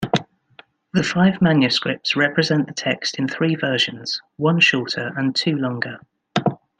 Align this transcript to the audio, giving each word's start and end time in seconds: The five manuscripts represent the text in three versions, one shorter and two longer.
The 0.93 1.03
five 1.03 1.39
manuscripts 1.43 2.15
represent 2.15 2.65
the 2.65 2.73
text 2.73 3.19
in 3.19 3.27
three 3.27 3.53
versions, 3.53 4.19
one 4.37 4.59
shorter 4.59 5.11
and 5.15 5.35
two 5.35 5.55
longer. 5.57 5.99